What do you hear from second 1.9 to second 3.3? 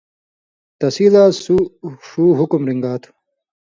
ݜُو حُکُم رِن٘گا تھو۔